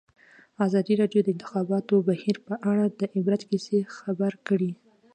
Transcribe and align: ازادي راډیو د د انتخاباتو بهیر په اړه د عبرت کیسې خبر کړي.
ازادي 0.65 0.93
راډیو 1.01 1.21
د 1.23 1.25
د 1.25 1.27
انتخاباتو 1.35 1.95
بهیر 2.07 2.37
په 2.47 2.53
اړه 2.71 2.85
د 2.99 3.01
عبرت 3.15 3.41
کیسې 3.49 3.77
خبر 3.97 4.31
کړي. 4.47 4.71